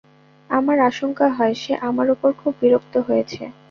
[0.49, 3.41] আমার আশঙ্কা হয়, সে আমার ওপর খুব বিরক্ত হয়েছে।